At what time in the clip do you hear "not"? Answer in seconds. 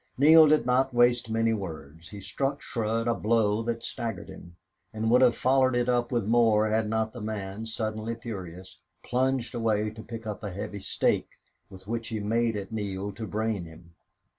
0.65-0.95, 6.89-7.13